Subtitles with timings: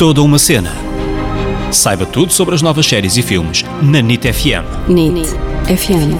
[0.00, 0.72] Toda uma cena.
[1.70, 4.88] Saiba tudo sobre as novas séries e filmes na NIT FM.
[4.88, 5.28] NIT
[5.66, 6.16] FM.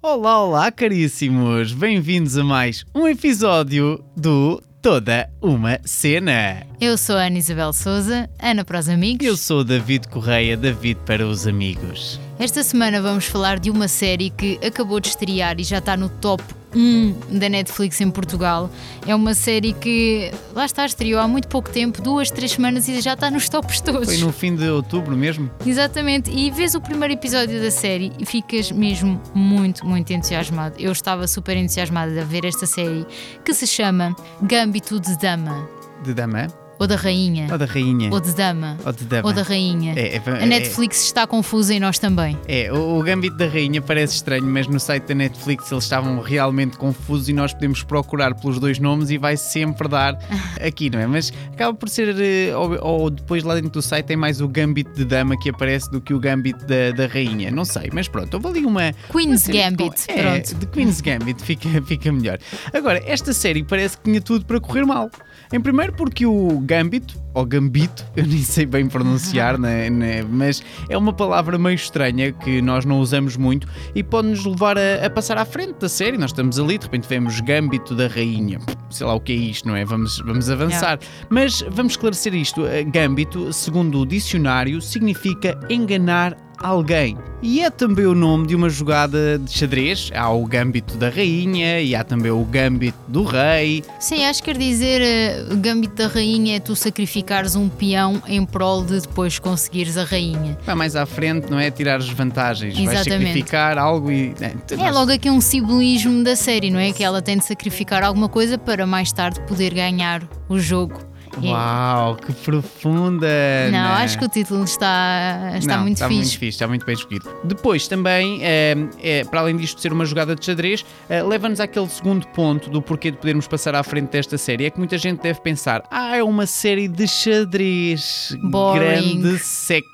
[0.00, 1.72] Olá, olá, caríssimos!
[1.72, 6.69] Bem-vindos a mais um episódio do Toda uma Cena.
[6.80, 9.26] Eu sou a Ana Isabel Souza, Ana para os amigos.
[9.26, 12.18] Eu sou o David Correia, David para os amigos.
[12.38, 16.08] Esta semana vamos falar de uma série que acabou de estrear e já está no
[16.08, 16.42] top
[16.74, 18.70] 1 da Netflix em Portugal.
[19.06, 22.98] É uma série que, lá está, estreou há muito pouco tempo, duas, três semanas e
[23.02, 24.06] já está nos tops todos.
[24.06, 25.50] Foi no fim de outubro mesmo?
[25.66, 30.76] Exatamente, e vês o primeiro episódio da série e ficas mesmo muito, muito entusiasmado.
[30.78, 33.06] Eu estava super entusiasmada a ver esta série
[33.44, 35.68] que se chama Gambito de Dama.
[36.02, 36.59] De Dama?
[36.80, 37.46] Ou da rainha.
[37.52, 38.10] Ou da rainha.
[38.10, 38.76] Ou de dama.
[38.86, 39.28] Ou de dama.
[39.28, 39.92] Ou da rainha.
[39.94, 42.38] É, é, a Netflix está confusa e nós também.
[42.48, 46.20] É, o, o Gambito da Rainha parece estranho, mas no site da Netflix eles estavam
[46.20, 50.18] realmente confusos e nós podemos procurar pelos dois nomes e vai sempre dar
[50.66, 51.06] aqui, não é?
[51.06, 52.16] Mas acaba por ser.
[52.18, 55.50] eh, Ou, ou depois lá dentro do site tem mais o Gambito de Dama que
[55.50, 57.50] aparece do que o Gambito da, da Rainha.
[57.50, 58.94] Não sei, mas pronto, houve ali uma.
[59.12, 60.54] Queen's uma Gambit, com- É, pronto.
[60.54, 62.38] de Queen's Gambit fica, fica melhor.
[62.72, 65.10] Agora, esta série parece que tinha tudo para correr mal.
[65.52, 70.62] Em primeiro porque o Gambito, ou Gambito, eu nem sei bem pronunciar, né, né, mas
[70.88, 75.10] é uma palavra meio estranha que nós não usamos muito e pode-nos levar a, a
[75.10, 76.16] passar à frente da série.
[76.16, 78.58] Nós estamos ali, de repente vemos Gambito da Rainha.
[78.90, 79.84] Sei lá o que é isto, não é?
[79.84, 80.98] Vamos, vamos avançar.
[81.28, 82.66] Mas vamos esclarecer isto.
[82.66, 87.16] Eh, Gambito, segundo o dicionário, significa enganar alguém.
[87.42, 90.10] E é também o nome de uma jogada de xadrez.
[90.14, 93.82] Há o Gambito da Rainha e há também o Gambito do Rei.
[93.98, 98.22] Sim, acho que quer dizer eh, o gambito da rainha é tu sacrificares um peão
[98.26, 100.58] em prol de depois conseguires a rainha.
[100.66, 101.70] Vai mais à frente, não é?
[101.70, 102.74] Tirar as vantagens.
[102.74, 103.28] Vai Exatamente.
[103.28, 104.34] sacrificar algo e.
[104.40, 104.54] É,
[104.86, 106.92] É logo aqui um simbolismo da série, não é?
[106.92, 111.00] Que ela tem de sacrificar alguma coisa para mais tarde poder ganhar o jogo.
[111.42, 113.26] E- Uau, que profunda!
[113.70, 113.94] Não, Ana.
[114.02, 116.20] acho que o título está, está Não, muito está fixe.
[116.20, 117.28] muito fixe, está muito bem escolhido.
[117.44, 121.88] Depois também, eh, é, para além disto ser uma jogada de xadrez, eh, leva-nos àquele
[121.88, 124.64] segundo ponto do porquê de podermos passar à frente desta série.
[124.66, 128.36] É que muita gente deve pensar, ah, é uma série de xadrez.
[128.42, 129.20] Boring.
[129.20, 129.86] Grande, seca,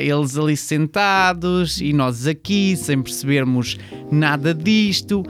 [0.00, 3.76] eles ali sentados e nós aqui sem percebermos
[4.10, 5.22] nada disto.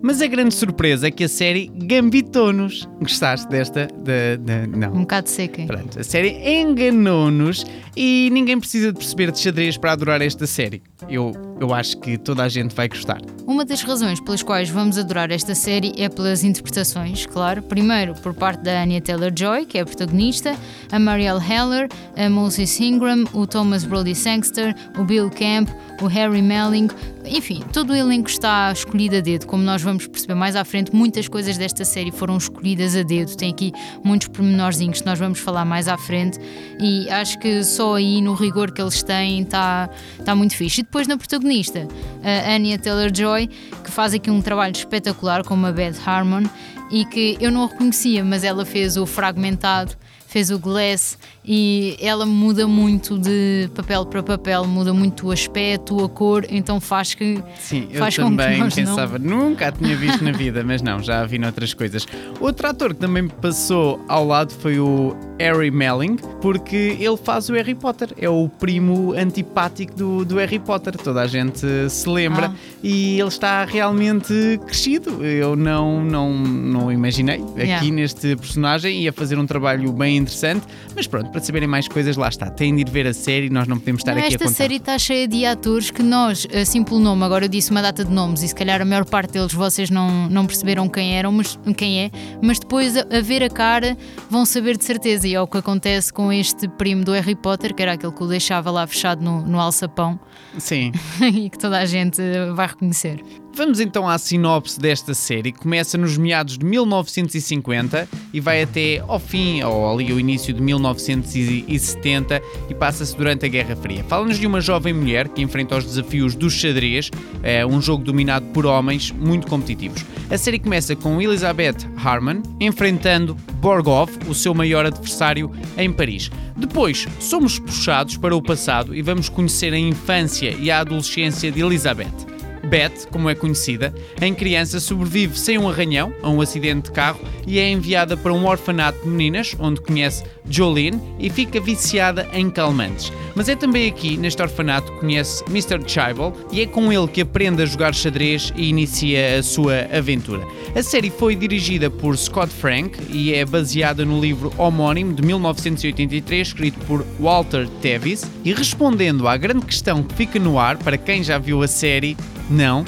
[0.00, 2.88] Mas a grande surpresa é que a série gambitou-nos.
[3.00, 3.88] Gostaste desta?
[3.98, 4.92] Da, da- não.
[4.94, 5.64] Um bocado seca.
[5.66, 7.64] Pronto, a série enganou-nos
[7.96, 10.82] e ninguém precisa de perceber de xadrez para adorar esta série.
[11.08, 13.20] Eu, eu acho que toda a gente vai gostar.
[13.46, 17.62] Uma das razões pelas quais vamos adorar esta série é pelas interpretações, claro.
[17.62, 20.54] Primeiro, por parte da Anya Taylor-Joy, que é a protagonista,
[20.92, 25.68] a Marielle Heller, a Moses Ingram, o Thomas Brody Sangster, o Bill Camp,
[26.00, 26.88] o Harry Melling,
[27.26, 29.46] enfim, todo o elenco está escolhido a dedo.
[29.46, 33.34] Como nós vamos perceber mais à frente, muitas coisas desta série foram escolhidas a dedo.
[33.34, 33.72] Tem aqui
[34.04, 36.38] muitos pormenorzinhos que nós vamos falar mais à frente
[36.78, 39.88] e acho que só aí no rigor que eles têm está
[40.18, 40.82] está muito fixe.
[40.82, 41.88] E depois na protagonista,
[42.22, 43.48] a Anya Taylor-Joy,
[43.82, 46.44] que faz aqui um trabalho espetacular como a Beth Harmon
[46.90, 51.18] e que eu não a reconhecia, mas ela fez o Fragmentado, fez o Glass
[51.50, 56.78] e ela muda muito de papel para papel, muda muito o aspecto, a cor, então
[56.78, 60.32] faz que Sim, eu faz que também nós não- pensava, nunca a tinha visto na
[60.32, 62.06] vida, mas não, já a vi noutras coisas.
[62.38, 67.48] Outro ator que também me passou ao lado foi o Harry Melling, porque ele faz
[67.48, 72.08] o Harry Potter, é o primo antipático do, do Harry Potter, toda a gente se
[72.10, 72.54] lembra, Ah.
[72.82, 75.24] e ele está realmente crescido.
[75.24, 77.90] Eu não, não, não imaginei aqui Yeah.
[77.90, 82.28] neste personagem, ia fazer um trabalho bem interessante, mas pronto, para saberem mais coisas, lá
[82.28, 82.50] está.
[82.50, 84.56] Têm de ir ver a série, nós não podemos estar Não, aqui a esta contar.
[84.56, 88.04] série está cheia de atores que nós, assim pelo nome, agora eu disse uma data
[88.04, 91.30] de nomes e se calhar a maior parte deles vocês não, não perceberam quem eram,
[91.30, 92.10] mas quem é,
[92.42, 93.96] mas depois a, a ver a cara
[94.28, 95.28] vão saber de certeza.
[95.28, 98.22] E é o que acontece com este primo do Harry Potter, que era aquele que
[98.22, 100.18] o deixava lá fechado no, no alçapão
[100.58, 100.90] Sim.
[101.22, 102.20] e que toda a gente
[102.54, 103.22] vai reconhecer.
[103.58, 105.50] Vamos então à sinopse desta série.
[105.50, 110.62] Começa nos meados de 1950 e vai até ao fim, ou ali ao início de
[110.62, 112.40] 1970
[112.70, 114.04] e passa-se durante a Guerra Fria.
[114.04, 117.10] Fala-nos de uma jovem mulher que enfrenta os desafios do xadrez,
[117.42, 120.04] é um jogo dominado por homens muito competitivos.
[120.30, 126.30] A série começa com Elizabeth Harmon enfrentando Borgov, o seu maior adversário, em Paris.
[126.56, 131.60] Depois, somos puxados para o passado e vamos conhecer a infância e a adolescência de
[131.60, 132.37] Elizabeth.
[132.68, 137.20] Beth, como é conhecida, em criança sobrevive sem um arranhão a um acidente de carro
[137.46, 142.50] e é enviada para um orfanato de meninas, onde conhece Jolene e fica viciada em
[142.50, 143.12] calmantes.
[143.34, 145.80] Mas é também aqui, neste orfanato, que conhece Mr.
[145.86, 150.46] Chibble e é com ele que aprende a jogar xadrez e inicia a sua aventura.
[150.74, 156.48] A série foi dirigida por Scott Frank e é baseada no livro homónimo de 1983,
[156.48, 158.28] escrito por Walter Tevis.
[158.44, 162.16] E respondendo à grande questão que fica no ar para quem já viu a série,
[162.50, 162.84] não,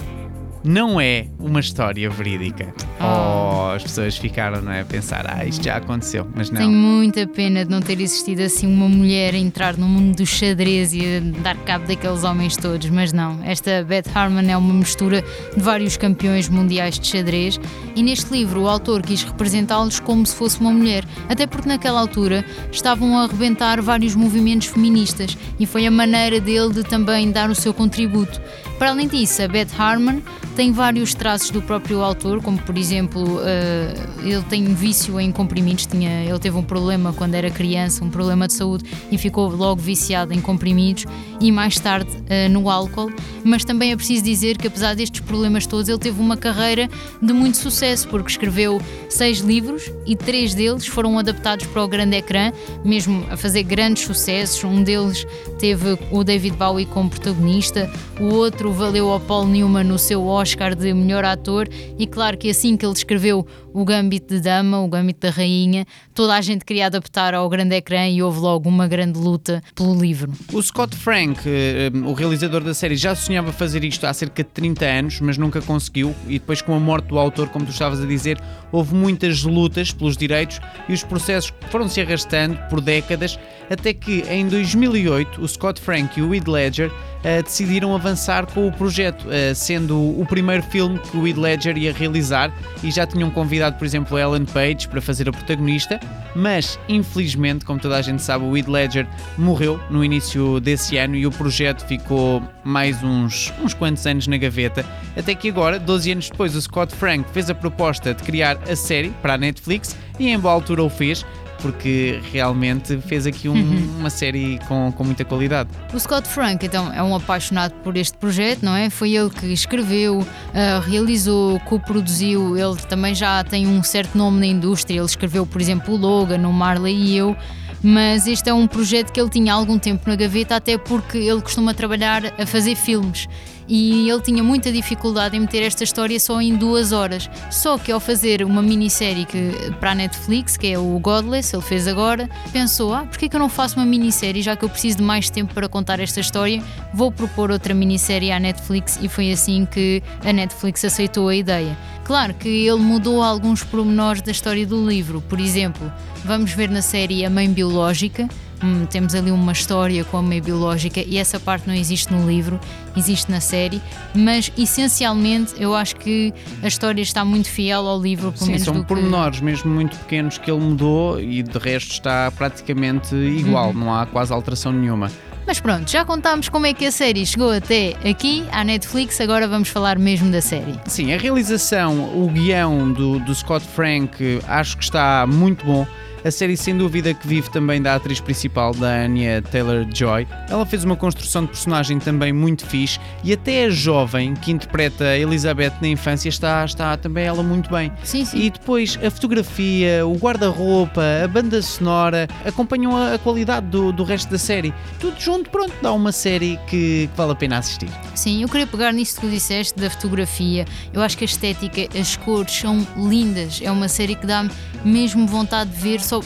[0.62, 2.72] não é uma história verídica.
[3.00, 6.60] Oh, as pessoas ficaram não é, a pensar, ah, isto já aconteceu, mas não.
[6.60, 10.26] Tenho muita pena de não ter existido assim uma mulher a entrar no mundo do
[10.26, 13.42] xadrez e a dar cabo daqueles homens todos, mas não.
[13.42, 15.22] Esta Beth Harmon é uma mistura
[15.56, 17.58] de vários campeões mundiais de xadrez
[17.96, 22.00] e neste livro o autor quis representá-los como se fosse uma mulher, até porque naquela
[22.00, 27.48] altura estavam a arrebentar vários movimentos feministas e foi a maneira dele de também dar
[27.48, 28.40] o seu contributo.
[28.81, 30.23] Para além disso, a Beth Harmon
[30.56, 35.31] tem vários traços do próprio autor, como por exemplo, uh, ele tem um vício em
[35.31, 39.50] comprimidos, tinha, ele teve um problema quando era criança, um problema de saúde e ficou
[39.50, 41.05] logo viciado em comprimidos
[41.43, 43.12] e mais tarde uh, no álcool.
[43.44, 46.88] Mas também é preciso dizer que apesar destes problemas todos, ele teve uma carreira
[47.21, 48.81] de muito sucesso, porque escreveu
[49.11, 52.50] seis livros e três deles foram adaptados para o grande ecrã,
[52.82, 54.65] mesmo a fazer grandes sucessos.
[54.65, 55.27] Um deles
[55.59, 60.75] teve o David Bowie como protagonista, o outro valeu ao Paul Newman o seu Oscar
[60.75, 61.69] de melhor ator
[61.99, 65.87] e claro que assim que ele escreveu o Gambito de Dama, o Gambito da Rainha,
[66.14, 69.94] toda a gente queria adaptar ao grande ecrã e houve logo uma grande luta pelo
[69.94, 70.32] livro.
[70.52, 74.50] O Scott Frank, eh, o realizador da série, já sonhava fazer isto há cerca de
[74.50, 76.14] 30 anos, mas nunca conseguiu.
[76.26, 78.40] E depois, com a morte do autor, como tu estavas a dizer,
[78.72, 83.38] houve muitas lutas pelos direitos e os processos foram se arrastando por décadas,
[83.69, 88.67] até que em 2008 o Scott Frank e o Heath Ledger uh, decidiram avançar com
[88.67, 92.52] o projeto, uh, sendo o primeiro filme que o Heath Ledger ia realizar
[92.82, 96.00] e já tinham convidado, por exemplo, Ellen Page para fazer a protagonista,
[96.34, 101.16] mas infelizmente, como toda a gente sabe, o Heath Ledger morreu no início desse ano
[101.16, 104.84] e o projeto ficou mais uns, uns quantos anos na gaveta,
[105.16, 108.76] até que agora, 12 anos depois, o Scott Frank fez a proposta de criar a
[108.76, 111.24] série para a Netflix e em boa altura o fez
[111.60, 113.96] porque realmente fez aqui um, uhum.
[113.98, 115.70] uma série com, com muita qualidade.
[115.92, 118.90] O Scott Frank, então, é um apaixonado por este projeto, não é?
[118.90, 124.46] Foi ele que escreveu, uh, realizou, co-produziu, ele também já tem um certo nome na
[124.46, 127.36] indústria, ele escreveu, por exemplo, o Logan, o Marley e eu
[127.82, 131.16] mas este é um projeto que ele tinha há algum tempo na gaveta, até porque
[131.16, 133.26] ele costuma trabalhar a fazer filmes
[133.70, 137.31] e ele tinha muita dificuldade em meter esta história só em duas horas.
[137.52, 141.62] Só que ao fazer uma minissérie que, para a Netflix, que é o Godless, ele
[141.62, 144.99] fez agora, pensou: ah, porquê que eu não faço uma minissérie já que eu preciso
[144.99, 146.61] de mais tempo para contar esta história?
[146.93, 151.78] Vou propor outra minissérie à Netflix e foi assim que a Netflix aceitou a ideia.
[152.02, 155.93] Claro que ele mudou alguns pormenores da história do livro, por exemplo,
[156.25, 158.28] vamos ver na série a mãe biológica
[158.62, 162.26] hum, temos ali uma história com a mãe biológica e essa parte não existe no
[162.26, 162.58] livro,
[162.96, 163.80] existe na série,
[164.14, 168.64] mas essencialmente eu acho que a história está muito fiel ao livro, pelo Sim, menos.
[168.64, 169.44] São pormenores que...
[169.44, 173.74] mesmo muito pequenos que ele mudou e de resto está praticamente igual, uhum.
[173.74, 175.10] não há quase alteração nenhuma.
[175.46, 179.48] Mas pronto, já contámos como é que a série chegou até aqui, à Netflix, agora
[179.48, 180.78] vamos falar mesmo da série.
[180.86, 185.84] Sim, a realização, o guião do, do Scott Frank, acho que está muito bom.
[186.22, 190.26] A série, sem dúvida, que vive também da atriz principal, da Anya Taylor-Joy.
[190.50, 195.05] Ela fez uma construção de personagem também muito fixe e até a jovem que interpreta
[195.05, 197.90] a Elizabeth na infância está, está também ela muito bem.
[198.05, 198.38] Sim, sim.
[198.38, 204.05] E depois a fotografia, o guarda-roupa, a banda sonora acompanham a, a qualidade do, do
[204.05, 204.74] resto da série.
[204.98, 207.89] Tudo junto, pronto, dá uma série que, que vale a pena assistir.
[208.15, 210.67] Sim, eu queria pegar nisso que tu disseste da fotografia.
[210.93, 213.60] Eu acho que a estética, as cores são lindas.
[213.62, 214.46] É uma série que dá
[214.84, 216.20] mesmo vontade de ver só,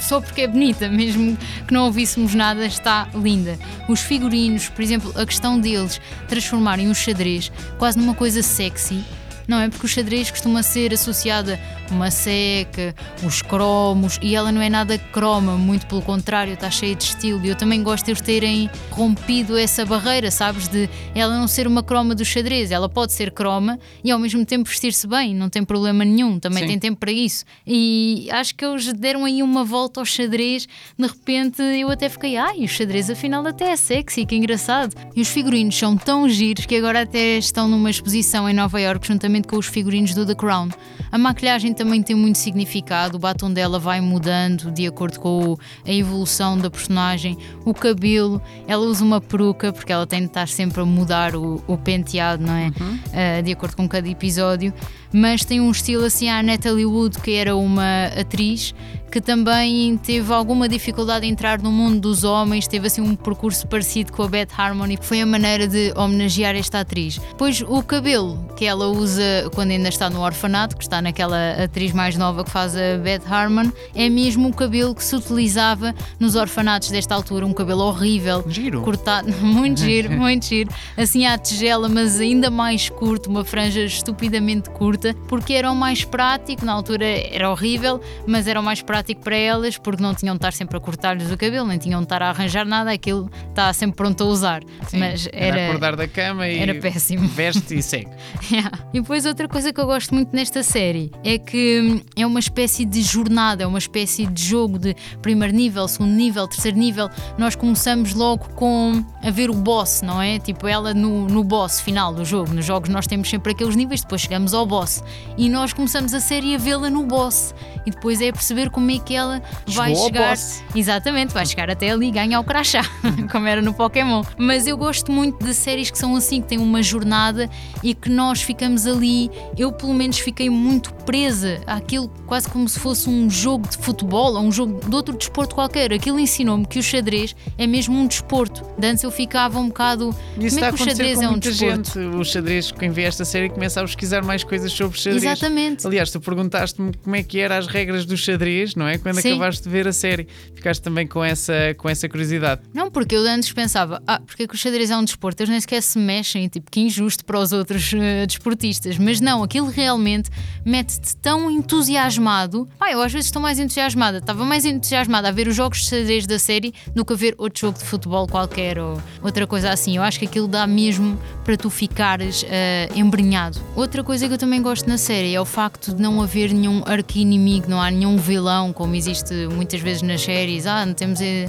[0.00, 3.58] só porque é bonita, mesmo que não ouvíssemos nada, está linda.
[3.88, 9.04] Os figurinos, por exemplo, a questão deles transformarem o xadrez quase numa coisa sexy
[9.46, 9.68] não é?
[9.68, 14.68] Porque o xadrez costuma ser associada a uma seca, os cromos, e ela não é
[14.68, 17.44] nada croma, muito pelo contrário, está cheia de estilo.
[17.44, 20.68] E eu também gosto de eles terem rompido essa barreira, sabes?
[20.68, 24.44] De ela não ser uma croma do xadrez, ela pode ser croma e ao mesmo
[24.44, 26.68] tempo vestir-se bem, não tem problema nenhum, também Sim.
[26.68, 27.44] tem tempo para isso.
[27.66, 30.66] E acho que eles deram aí uma volta ao xadrez,
[30.98, 34.94] de repente eu até fiquei, ai, o xadrez afinal até é sexy, que engraçado.
[35.14, 39.06] E os figurinos são tão giros que agora até estão numa exposição em Nova Iorque
[39.06, 40.68] juntamente com os figurinos do The Crown.
[41.10, 45.92] A maquilhagem também tem muito significado, o batom dela vai mudando de acordo com a
[45.92, 50.80] evolução da personagem, o cabelo, ela usa uma peruca porque ela tem de estar sempre
[50.80, 52.72] a mudar o, o penteado, não é?
[52.80, 52.94] Uhum.
[52.94, 54.72] Uh, de acordo com cada episódio
[55.12, 58.74] mas tem um estilo assim à Natalie Wood, que era uma atriz
[59.16, 63.66] que também teve alguma dificuldade em entrar no mundo dos homens, teve assim um percurso
[63.66, 67.18] parecido com a Beth Harmon foi a maneira de homenagear esta atriz.
[67.38, 71.92] Pois o cabelo que ela usa quando ainda está no orfanato, que está naquela atriz
[71.92, 76.34] mais nova que faz a Beth Harmon, é mesmo o cabelo que se utilizava nos
[76.34, 78.82] orfanatos desta altura, um cabelo horrível, giro.
[78.82, 84.68] cortado, muito giro, muito giro, assim à tigela, mas ainda mais curto, uma franja estupidamente
[84.68, 89.05] curta, porque era o mais prático, na altura era horrível, mas era o mais prático
[89.06, 92.00] prático para elas porque não tinham de estar sempre a cortar-lhes o cabelo, nem tinham
[92.00, 94.62] de estar a arranjar nada, aquilo está sempre pronto a usar.
[94.88, 97.28] Sim, Mas era, era acordar da cama e era péssimo.
[97.28, 98.10] veste e segue.
[98.50, 98.70] yeah.
[98.92, 102.40] E depois outra coisa que eu gosto muito nesta série é que hum, é uma
[102.40, 107.08] espécie de jornada, é uma espécie de jogo de primeiro nível, segundo nível, terceiro nível.
[107.38, 110.38] Nós começamos logo com a ver o boss, não é?
[110.38, 112.52] Tipo, ela no, no boss final do jogo.
[112.52, 115.02] Nos jogos nós temos sempre aqueles níveis, depois chegamos ao boss.
[115.36, 117.54] E nós começamos a série a vê-la no boss.
[117.84, 120.36] E depois é perceber como é que ela vai Chegou chegar.
[120.74, 122.82] Exatamente, vai chegar até ali e ganha o crachá,
[123.30, 124.22] como era no Pokémon.
[124.38, 127.48] Mas eu gosto muito de séries que são assim, que têm uma jornada
[127.82, 129.30] e que nós ficamos ali.
[129.56, 134.34] Eu, pelo menos, fiquei muito presa àquilo, quase como se fosse um jogo de futebol
[134.34, 135.92] ou um jogo de outro desporto qualquer.
[135.92, 138.64] Aquilo ensinou-me que o xadrez é mesmo um desporto.
[138.78, 140.14] De antes eu ficava um bocado.
[140.38, 141.92] Isso como é que o xadrez é um desporto?
[141.92, 141.98] Gente.
[141.98, 145.24] O xadrez, quem vê esta série, começa a pesquisar mais coisas sobre xadrez.
[145.24, 145.86] Exatamente.
[145.86, 148.98] Aliás, tu perguntaste-me como é que eram as regras do xadrez, não é?
[148.98, 149.30] Quando Sim.
[149.30, 150.28] acabaste de ver a série.
[150.54, 152.60] Ficaste também com essa, com essa curiosidade.
[152.72, 155.42] Não, porque eu antes pensava, ah, porque é que o xadrez é um desporto?
[155.42, 158.98] Eles nem sequer se mexem, tipo, que injusto para os outros uh, desportistas.
[158.98, 160.30] Mas não, aquilo realmente
[160.64, 162.68] mete-te tão entusiasmado.
[162.78, 164.18] Pá, eu às vezes estou mais entusiasmada.
[164.18, 167.34] Estava mais entusiasmada a ver os jogos de xadrez da série do que a ver
[167.38, 169.96] outro jogo de futebol qualquer ou outra coisa assim.
[169.96, 172.46] Eu acho que aquilo dá mesmo para tu ficares uh,
[172.94, 173.58] embrenhado.
[173.74, 176.82] Outra coisa que eu também gosto na série é o facto de não haver nenhum
[176.84, 180.66] arqui-inimigo, não há nenhum vilão, como existe muitas vezes nas séries.
[180.66, 181.46] Ah, temos, eh,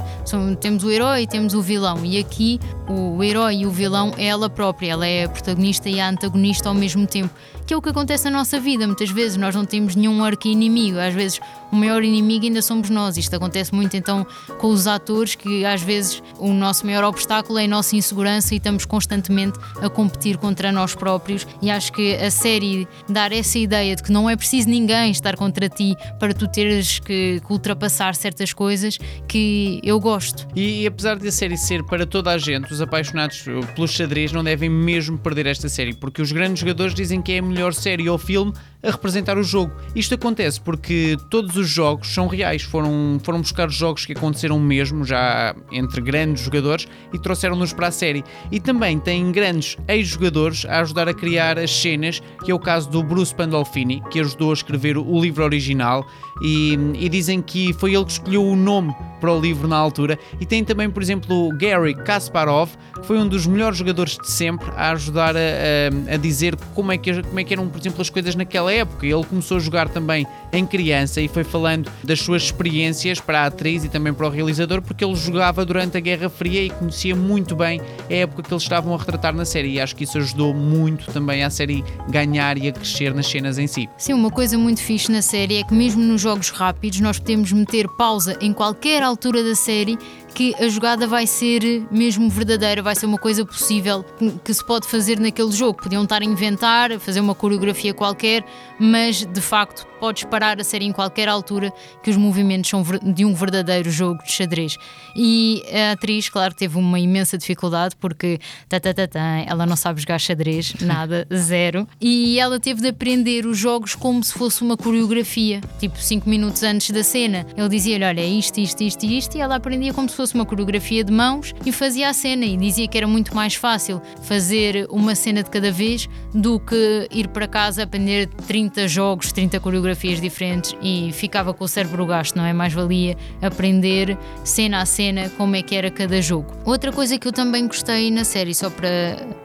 [0.60, 2.06] temos o herói e temos o vilão.
[2.06, 4.92] E aqui o herói e o vilão é ela própria.
[4.92, 7.34] Ela é a protagonista e a antagonista ao mesmo tempo
[7.68, 8.88] que é o que acontece na nossa vida.
[8.88, 13.18] Muitas vezes nós não temos nenhum arqui-inimigo, às vezes o maior inimigo ainda somos nós.
[13.18, 14.26] Isto acontece muito então
[14.58, 18.58] com os atores, que às vezes o nosso maior obstáculo é a nossa insegurança e
[18.58, 21.46] estamos constantemente a competir contra nós próprios.
[21.62, 25.36] E acho que a série dar essa ideia de que não é preciso ninguém estar
[25.36, 28.98] contra ti para tu teres que, que ultrapassar certas coisas,
[29.28, 30.48] que eu gosto.
[30.56, 33.44] E, e apesar de a série ser para toda a gente, os apaixonados
[33.76, 37.40] pelo xadrez não devem mesmo perder esta série, porque os grandes jogadores dizem que é
[37.40, 39.72] a melhor melhor série ou filme a representar o jogo.
[39.96, 45.04] Isto acontece porque todos os jogos são reais, foram, foram buscar jogos que aconteceram mesmo,
[45.04, 48.24] já entre grandes jogadores, e trouxeram-nos para a série.
[48.52, 52.90] E também tem grandes ex-jogadores a ajudar a criar as cenas, que é o caso
[52.90, 56.06] do Bruce Pandolfini, que ajudou a escrever o livro original,
[56.42, 60.18] e, e dizem que foi ele que escolheu o nome para o livro na altura.
[60.40, 64.30] E tem também, por exemplo, o Gary Kasparov, que foi um dos melhores jogadores de
[64.30, 67.80] sempre, a ajudar a, a, a dizer como é, que, como é que eram, por
[67.80, 69.06] exemplo, as coisas naquela naquela época.
[69.06, 73.46] Ele começou a jogar também em criança e foi falando das suas experiências para a
[73.48, 77.16] atriz e também para o realizador, porque ele jogava durante a Guerra Fria e conhecia
[77.16, 79.74] muito bem a época que eles estavam a retratar na série.
[79.74, 83.58] E acho que isso ajudou muito também à série ganhar e a crescer nas cenas
[83.58, 83.90] em si.
[83.98, 87.52] Sim, uma coisa muito fixe na série é que, mesmo nos jogos rápidos, nós podemos
[87.52, 89.98] meter pausa em qualquer altura da série
[90.38, 94.06] que a jogada vai ser mesmo verdadeira, vai ser uma coisa possível
[94.44, 95.82] que se pode fazer naquele jogo.
[95.82, 98.46] Podiam estar a inventar, fazer uma coreografia qualquer,
[98.80, 103.26] mas de facto podes parar a série em qualquer altura que os movimentos são de
[103.26, 104.78] um verdadeiro jogo de xadrez.
[105.16, 108.40] E a atriz, claro, teve uma imensa dificuldade porque
[108.70, 111.88] tá, tá, tá, tá, ela não sabe jogar xadrez, nada, zero.
[112.00, 116.64] E ela teve de aprender os jogos como se fosse uma coreografia, tipo 5 minutos
[116.64, 117.46] antes da cena.
[117.56, 120.27] Ele dizia-lhe: Olha, é isto, isto, isto e isto, e ela aprendia como se fosse
[120.36, 122.46] uma coreografia de mãos e fazia a cena.
[122.46, 127.08] E dizia que era muito mais fácil fazer uma cena de cada vez do que
[127.12, 132.36] ir para casa aprender 30 jogos, 30 coreografias diferentes e ficava com o cérebro gasto,
[132.36, 132.54] não é?
[132.54, 136.52] Mais valia aprender cena a cena como é que era cada jogo.
[136.66, 138.90] Outra coisa que eu também gostei na série, só para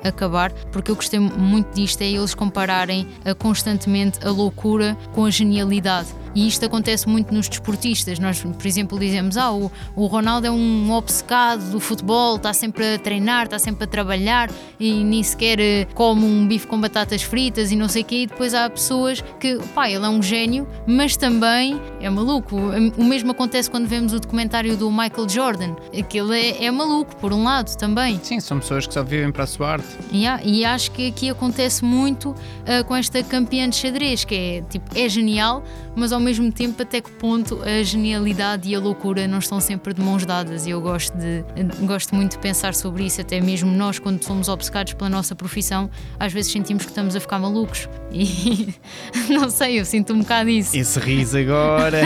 [0.04, 5.30] acabar, porque eu gostei muito disto, é eles compararem a, constantemente a loucura com a
[5.30, 8.18] genialidade E isto acontece muito nos desportistas.
[8.18, 12.94] Nós, por exemplo, dizemos: ah, o, o Ronaldo é um obcecado do futebol, está sempre
[12.94, 17.22] a treinar, está sempre a trabalhar e nem sequer eh, come um bife com batatas
[17.22, 18.16] fritas e não sei o quê.
[18.22, 22.56] E depois há pessoas que, pá, ele é um gênio, mas também é maluco.
[22.96, 25.76] O mesmo acontece quando vemos o documentário do Michael Jordan.
[25.98, 28.18] Aquele é, é maluco, por um lado, também.
[28.22, 29.86] Sim, são pessoas que só vivem para a sua arte.
[30.12, 34.62] Yeah, e acho que aqui acontece muito uh, com esta campeã de xadrez, que é
[34.62, 35.62] tipo, é genial,
[35.94, 39.93] mas ao mesmo tempo até que ponto a genialidade e a loucura não estão sempre
[39.93, 40.67] de mãos dadas.
[40.67, 41.45] E eu gosto, de,
[41.85, 45.91] gosto muito de pensar sobre isso, até mesmo nós, quando somos obcecados pela nossa profissão,
[46.19, 47.88] às vezes sentimos que estamos a ficar malucos.
[48.11, 48.75] E
[49.29, 50.76] não sei, eu sinto um bocado isso.
[50.76, 52.02] Esse riso agora.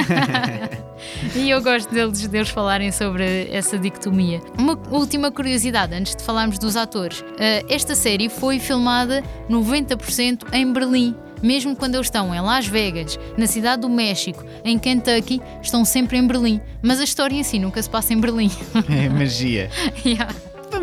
[1.34, 4.40] e eu gosto deles, deles falarem sobre essa dicotomia.
[4.58, 7.20] Uma última curiosidade, antes de falarmos dos atores.
[7.20, 11.14] Uh, esta série foi filmada 90% em Berlim.
[11.42, 16.16] Mesmo quando eles estão em Las Vegas, na cidade do México, em Kentucky, estão sempre
[16.18, 16.60] em Berlim.
[16.82, 18.50] Mas a história em si nunca se passa em Berlim.
[18.88, 19.70] É magia.
[20.04, 20.34] yeah.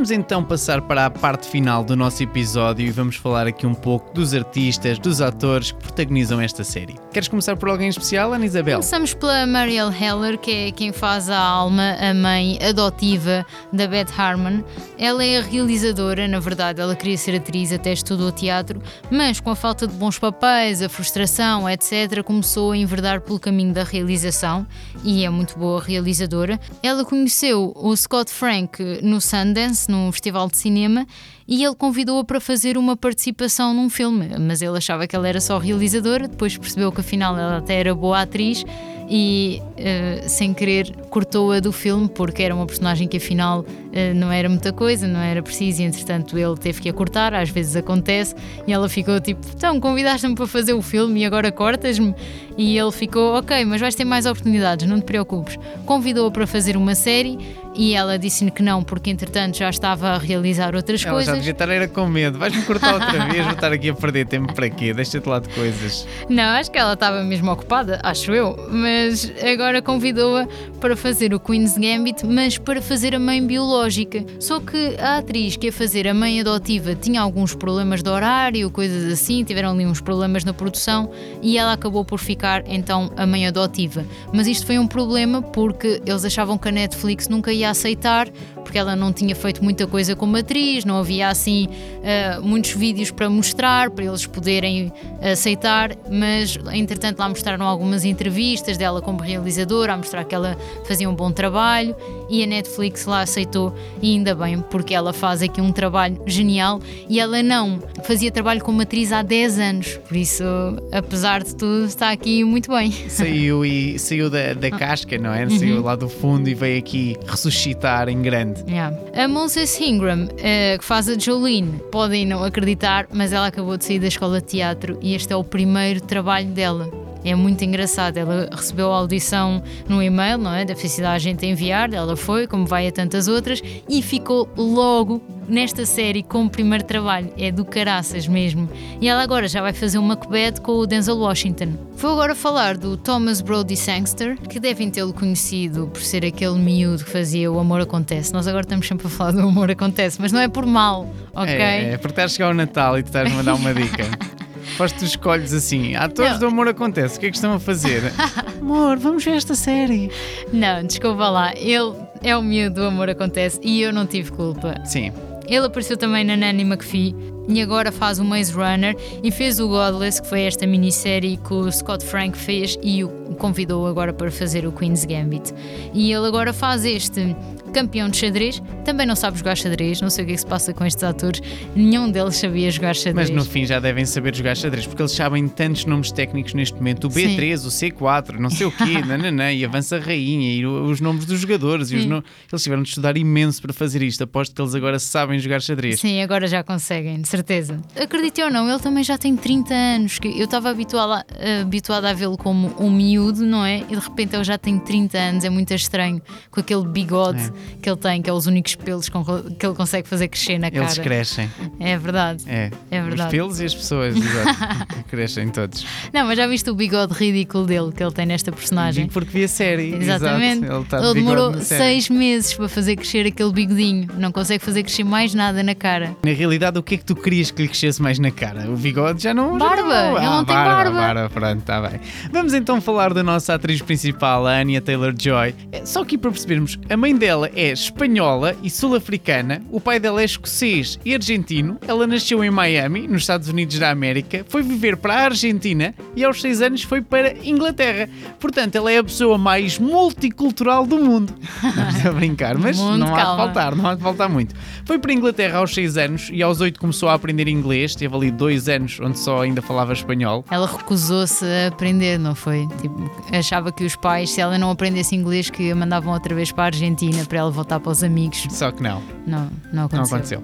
[0.03, 3.74] Vamos então passar para a parte final do nosso episódio e vamos falar aqui um
[3.74, 6.95] pouco dos artistas, dos atores que protagonizam esta série.
[7.13, 8.79] Queres começar por alguém especial, Ana Isabel?
[8.79, 14.12] Começamos pela Marielle Heller, que é quem faz a alma, a mãe adotiva da Beth
[14.17, 14.62] Harmon.
[15.00, 19.51] Ela é a realizadora, na verdade, ela queria ser atriz, até estudou teatro, mas com
[19.51, 24.67] a falta de bons papéis, a frustração, etc., começou a enverdar pelo caminho da realização
[25.03, 26.60] e é muito boa realizadora.
[26.81, 31.05] Ela conheceu o Scott Frank no Sundance num festival de cinema
[31.48, 35.41] e ele convidou-a para fazer uma participação num filme, mas ele achava que ela era
[35.41, 38.63] só realizadora, depois percebeu que afinal ela até era boa atriz
[39.10, 44.31] e uh, sem querer cortou-a do filme porque era uma personagem que afinal uh, não
[44.31, 47.75] era muita coisa, não era preciso e entretanto ele teve que a cortar, às vezes
[47.75, 48.33] acontece
[48.65, 52.15] e ela ficou tipo, então convidaste-me para fazer o filme e agora cortas-me
[52.57, 55.57] e ele ficou, ok, mas vais ter mais oportunidades, não te preocupes.
[55.86, 57.38] Convidou-a para fazer uma série
[57.75, 61.33] e ela disse-lhe que não, porque entretanto já estava a realizar outras ela coisas.
[61.33, 62.38] Já devia estar era com medo.
[62.38, 64.93] Vais-me cortar outra vez, vou estar aqui a perder tempo para quê?
[64.93, 66.07] Deixa-te lá de coisas.
[66.29, 68.55] Não, acho que ela estava mesmo ocupada, acho eu.
[68.69, 70.48] Mas agora convidou-a
[70.79, 74.24] para fazer o Queen's Gambit, mas para fazer a mãe biológica.
[74.39, 78.69] Só que a atriz que ia fazer a mãe adotiva tinha alguns problemas de horário,
[78.69, 83.25] coisas assim, tiveram ali uns problemas na produção e ela acabou por ficar então a
[83.25, 84.05] mãe adotiva.
[84.33, 88.27] Mas isto foi um problema porque eles achavam que a Netflix nunca ia aceitar,
[88.63, 93.12] porque ela não tinha feito muita coisa como atriz, não havia assim uh, muitos vídeos
[93.12, 94.91] para mostrar, para eles poderem
[95.22, 101.10] aceitar, mas entretanto lá mostraram algumas entrevistas dela como realizadora, a mostrar que ela fazia
[101.10, 101.95] um bom trabalho
[102.30, 106.80] e a Netflix lá aceitou e ainda bem, porque ela faz aqui um trabalho genial
[107.10, 110.43] e ela não fazia trabalho como atriz há 10 anos, por isso,
[110.91, 112.91] apesar de tudo, está aqui muito bem.
[113.10, 115.47] Saiu e saiu da, da casca, não é?
[115.49, 118.53] Saiu lá do fundo e veio aqui ressuscitar em grande.
[118.68, 118.98] Yeah.
[119.16, 123.86] A Moses Ingram, uh, que faz a Jolene, podem não acreditar, mas ela acabou de
[123.86, 127.04] sair da escola de teatro e este é o primeiro trabalho dela.
[127.26, 128.18] É muito engraçado.
[128.18, 130.66] Ela recebeu a audição no e-mail, não é?
[130.66, 135.22] Da felicidade a gente enviar, ela foi, como vai a tantas outras, e ficou logo
[135.47, 137.32] nesta série como primeiro trabalho.
[137.38, 138.69] É do caraças mesmo.
[139.01, 141.73] E ela agora já vai fazer uma Macbeth com o Denzel Washington.
[141.95, 147.03] Vou agora falar do Thomas Brody Sangster, que devem tê-lo conhecido por ser aquele miúdo
[147.03, 148.32] que fazia O Amor Acontece.
[148.34, 151.53] Nós agora estamos sempre a falar do Amor Acontece, mas não é por mal, ok?
[151.53, 154.03] É, é porque estás a chegar ao Natal e tu estás-me a dar uma dica.
[154.73, 156.39] Depois tu escolhes assim, atores Não.
[156.39, 158.01] do amor acontece, o que é que estão a fazer?
[158.60, 160.10] amor, vamos ver esta série.
[160.51, 164.75] Não, desculpa lá, ele é o miúdo do Amor Acontece e eu não tive culpa.
[164.86, 165.12] Sim.
[165.47, 167.15] Ele apareceu também na Nanny McPhee
[167.47, 171.53] e agora faz o Maze Runner e fez o Godless, que foi esta minissérie que
[171.53, 175.53] o Scott Frank fez e o convidou agora para fazer o Queen's Gambit.
[175.93, 177.36] E ele agora faz este
[177.73, 180.47] campeão de xadrez, também não sabe jogar xadrez, não sei o que é que se
[180.47, 181.41] passa com estes atores,
[181.75, 183.29] nenhum deles sabia jogar xadrez.
[183.29, 186.75] Mas no fim já devem saber jogar xadrez, porque eles sabem tantos nomes técnicos neste
[186.75, 187.88] momento: o B3, Sim.
[187.88, 191.39] o C4, não sei o quê, nananã, e avança a rainha, e os nomes dos
[191.39, 191.91] jogadores.
[191.91, 192.23] E os no...
[192.51, 194.23] Eles tiveram de estudar imenso para fazer isto.
[194.23, 195.99] Aposto que eles agora sabem jogar xadrez.
[195.99, 197.79] Sim, agora já conseguem, de certeza.
[197.99, 200.19] Acredite ou não, ele também já tem 30 anos.
[200.19, 201.25] que Eu estava habituada,
[201.62, 203.79] habituada a vê-lo como um miúdo, não é?
[203.89, 207.41] E de repente ele já tem 30 anos, é muito estranho, com aquele bigode.
[207.41, 210.58] É que ele tem, que é os únicos pelos com que ele consegue fazer crescer
[210.58, 210.84] na cara.
[210.86, 211.49] Eles crescem.
[211.80, 212.43] É verdade.
[212.47, 212.71] É.
[212.91, 213.23] É verdade.
[213.28, 215.04] Os pelos e as pessoas, exato.
[215.10, 215.86] crescem todos.
[216.13, 219.04] Não, mas já viste o bigode ridículo dele que ele tem nesta personagem?
[219.04, 219.93] Digo porque vi a série.
[219.95, 220.65] Exatamente.
[220.65, 220.95] Exato.
[220.95, 224.08] Ele, de Ele demorou seis meses para fazer crescer aquele bigodinho.
[224.17, 226.15] Não consegue fazer crescer mais nada na cara.
[226.23, 228.69] Na realidade, o que é que tu querias que lhe crescesse mais na cara?
[228.69, 229.54] O bigode já não.
[229.54, 229.84] já Barba!
[229.84, 230.73] não- Ele Ah, não tem barba.
[230.91, 230.99] barba.
[231.13, 231.99] barba, pronto, está bem.
[232.32, 235.56] Vamos então falar da nossa atriz principal, a Anya Taylor-Joy.
[235.71, 240.22] É, Só aqui para percebermos, a mãe dela é espanhola e sul-africana, o pai dela
[240.22, 241.78] é escocês e argentino.
[241.88, 246.24] Ela nasceu em Miami, nos Estados Unidos da América, foi viver para a Argentina e
[246.24, 248.10] aos 6 anos foi para Inglaterra.
[248.39, 251.34] Portanto, ela é a pessoa mais multicultural do mundo.
[251.63, 254.56] Não estou a brincar, mas Muito não há de faltar, não há de faltar muito.
[254.86, 257.96] Foi para a Inglaterra aos 6 anos e aos 8 começou a aprender inglês.
[257.96, 260.46] Teve ali dois anos onde só ainda falava espanhol.
[260.50, 262.68] Ela recusou-se a aprender, não foi?
[262.82, 266.52] Tipo, achava que os pais, se ela não aprendesse inglês, que a mandavam outra vez
[266.52, 268.45] para a Argentina para ela voltar para os amigos.
[268.49, 269.99] Só que não, Não, não aconteceu.
[269.99, 270.43] não aconteceu.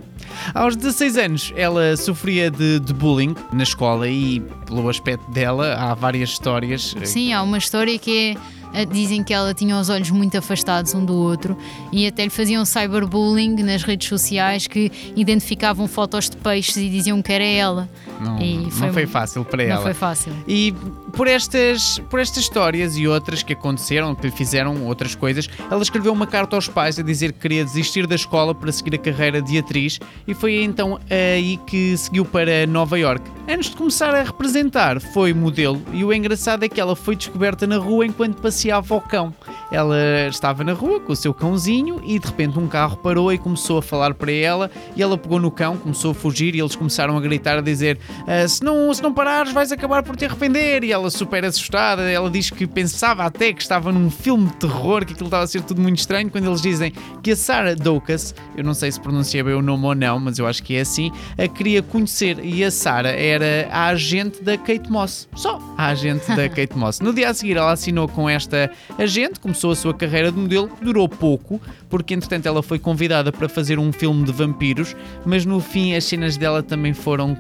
[0.54, 5.94] Aos 16 anos, ela sofria de, de bullying na escola e, pelo aspecto dela, há
[5.96, 6.96] várias histórias.
[7.04, 8.36] Sim, há uma história que
[8.74, 8.82] é.
[8.82, 11.58] eh, Dizem que ela tinha os olhos muito afastados um do outro
[11.92, 17.22] e até lhe faziam cyberbullying nas redes sociais que identificavam fotos de peixes e diziam
[17.24, 17.90] que era ela.
[18.22, 19.82] Não, E não foi- foi fácil para Não ela.
[19.82, 20.32] foi fácil.
[20.48, 20.74] E
[21.10, 25.82] por estas, por estas histórias e outras que aconteceram, que lhe fizeram outras coisas, ela
[25.82, 28.98] escreveu uma carta aos pais a dizer que queria desistir da escola para seguir a
[28.98, 33.24] carreira de atriz e foi então aí que seguiu para Nova York.
[33.48, 37.66] Antes de começar a representar, foi modelo e o engraçado é que ela foi descoberta
[37.66, 39.34] na rua enquanto passeava o cão.
[39.72, 39.98] Ela
[40.30, 43.78] estava na rua com o seu cãozinho e de repente um carro parou e começou
[43.78, 47.18] a falar para ela e ela pegou no cão, começou a fugir e eles começaram
[47.18, 50.84] a gritar a dizer "Ah, se, não, se não parares vais acabar por te arrepender
[50.84, 55.06] e ela super assustada, ela diz que pensava até que estava num filme de terror,
[55.06, 58.34] que aquilo estava a ser tudo muito estranho quando eles dizem que a Sarah Doukas,
[58.58, 60.82] eu não sei se pronuncia bem o nome ou não, mas eu acho que é
[60.82, 65.88] assim, a queria conhecer e a Sarah era a agente da Kate Moss, só a
[65.88, 67.00] agente da Kate Moss.
[67.00, 70.72] No dia a seguir ela assinou com esta agente, começou a sua carreira de modelo,
[70.82, 75.60] durou pouco, porque entretanto ela foi convidada para fazer um filme de vampiros, mas no
[75.60, 77.38] fim as cenas dela também foram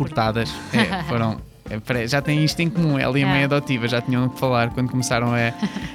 [0.00, 0.50] cortadas.
[0.72, 1.40] É, foram.
[1.70, 3.44] é, Já tem isto em comum, ela e a mãe É.
[3.44, 5.52] adotiva já tinham que falar quando começaram a,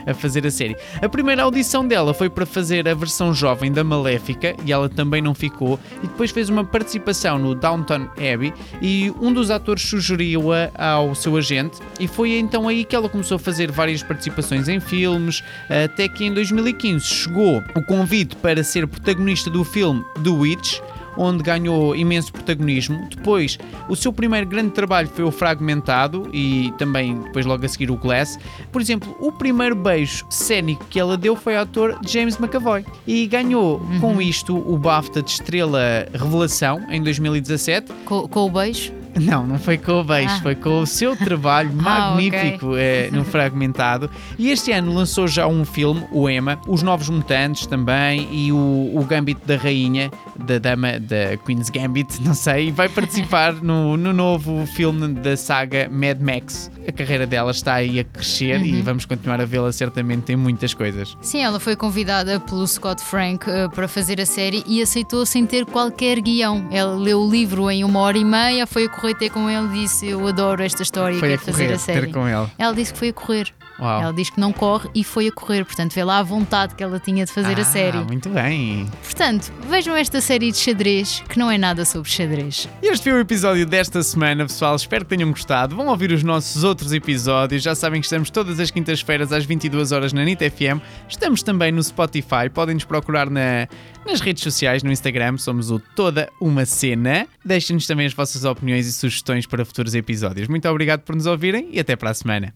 [0.10, 0.76] a fazer a série.
[1.02, 5.22] A primeira audição dela foi para fazer a versão jovem da Maléfica e ela também
[5.22, 5.80] não ficou.
[6.04, 11.36] E depois fez uma participação no Downton Abbey e um dos atores sugeriu-a ao seu
[11.38, 11.80] agente.
[12.00, 16.26] E foi então aí que ela começou a fazer várias participações em filmes, até que
[16.26, 20.80] em 2015 chegou o convite para ser protagonista do filme The Witch
[21.17, 23.08] onde ganhou imenso protagonismo.
[23.10, 23.58] Depois,
[23.89, 27.97] o seu primeiro grande trabalho foi o Fragmentado e também depois logo a seguir o
[27.97, 28.38] Glass.
[28.71, 33.25] Por exemplo, o primeiro beijo cénico que ela deu foi ao ator James McAvoy e
[33.28, 37.91] ganhou com isto o BAFTA de Estrela Revelação em 2017.
[38.06, 39.05] Com, com o beijo.
[39.19, 40.41] Não, não foi com o beijo, Ah.
[40.41, 42.32] foi com o seu trabalho Ah, ok.
[42.32, 44.10] magnífico eh, no Fragmentado.
[44.38, 48.91] E este ano lançou já um filme, o Emma, Os Novos Mutantes também e o,
[48.93, 50.12] o Gambit da Rainha,
[50.45, 55.38] da Dama da Queen's Gambit, não sei, e vai participar no, no novo filme da
[55.38, 56.71] saga Mad Max.
[56.88, 58.65] A carreira dela está aí a crescer Uhum.
[58.65, 61.15] e vamos continuar a vê-la certamente em muitas coisas.
[61.21, 65.45] Sim, ela foi convidada pelo Scott Frank eh, para fazer a série e aceitou sem
[65.45, 66.67] ter qualquer guião.
[66.71, 69.68] Ela leu o livro em uma hora e meia, foi a correr ter com ele
[69.68, 72.08] disse: Eu adoro esta história e quero fazer correr a série.
[72.08, 72.50] ter com ele.
[72.58, 73.54] Ela disse que foi a correr.
[73.80, 74.02] Uau.
[74.04, 75.66] Ela diz que não corre e foi a correr.
[75.66, 77.98] Portanto, vê lá a vontade que ela tinha de fazer ah, a série.
[78.00, 78.90] Muito bem.
[79.04, 82.70] Portanto, vejam esta série de xadrez que não é nada sobre xadrez.
[82.82, 84.76] E Este foi o episódio desta semana, pessoal.
[84.76, 85.76] Espero que tenham gostado.
[85.76, 87.62] Vão ouvir os nossos outros episódios.
[87.64, 90.80] Já sabem que estamos todas as quintas-feiras às 22 horas na NIT FM.
[91.10, 92.50] Estamos também no Spotify.
[92.54, 93.68] Podem nos procurar na-
[94.06, 95.38] nas redes sociais, no Instagram.
[95.38, 97.28] Somos o Toda Uma Cena.
[97.44, 100.48] Deixem-nos também as vossas opiniões e sugestões para futuros episódios.
[100.48, 102.54] Muito obrigado por nos ouvirem e até para a semana.